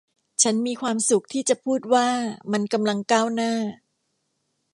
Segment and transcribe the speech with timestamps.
[0.43, 2.07] ฉันมีความสุขที่จะพูดว่า
[2.51, 3.53] มันกำลังก้าวหน้า